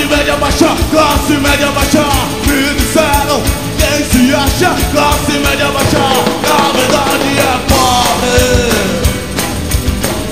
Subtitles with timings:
[0.00, 2.04] Kasım'a başa, Kasım'a başa.
[2.48, 3.40] Büyük sen ol,
[3.78, 4.76] gençsi yaşa.
[4.94, 6.04] Kasım'a başa,
[6.48, 8.72] kavga diye bağır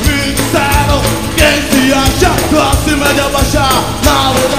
[0.07, 1.03] Büyük sen ol,
[1.37, 2.33] gençsi yaşa.
[2.51, 3.69] Kasım'a başa,
[4.05, 4.58] kavga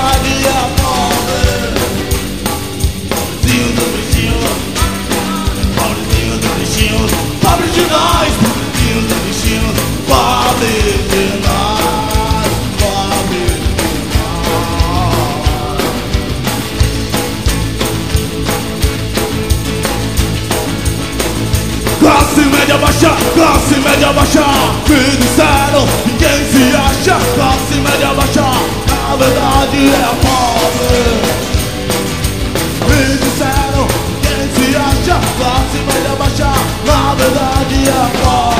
[21.99, 24.45] Classe média baixa, classe média baixa.
[24.87, 27.17] Me disseram que quem se acha.
[27.35, 31.03] Classe média baixa Na verdade é pobre.
[32.87, 35.19] Me disseram que quem se acha.
[35.37, 36.51] Classe média baixa
[36.85, 38.58] Na verdade é pobre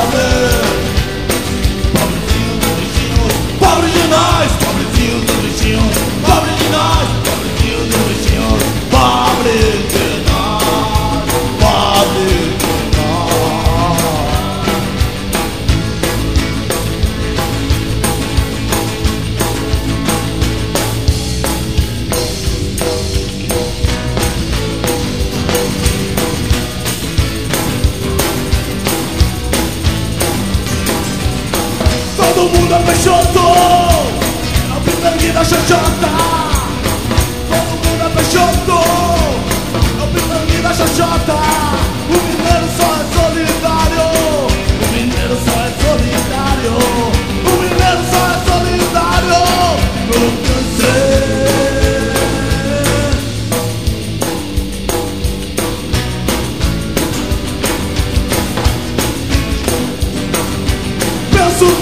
[32.40, 36.09] Todo mundo é peixoto É o pitangue da xoxota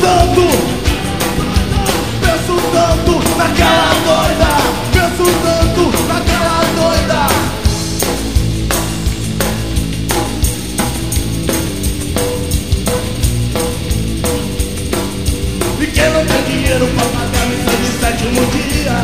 [0.08, 0.44] tanto,
[2.22, 4.50] penso tanto naquela doida,
[4.94, 7.20] penso tanto naquela doida.
[15.78, 18.96] E quem não tem dinheiro pra pagar missa de sétimo dia?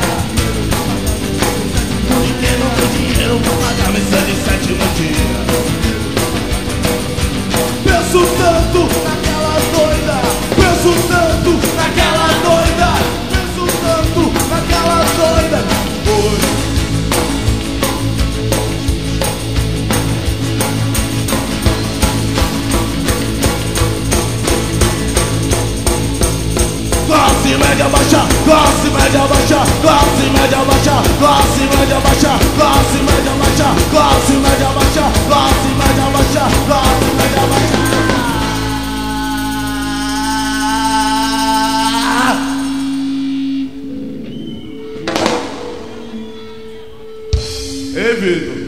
[2.25, 5.37] E quem não tem dinheiro pra pagar missa de sétimo dia?
[7.84, 8.84] Penso tanto
[27.75, 34.37] mega başa Gazi mega başa Gazi mega başa Gazi mega başa Gazi mega başa Gazi
[34.45, 37.84] mega başa Gazi mega başa Gazi mega başa
[47.97, 48.64] Evet.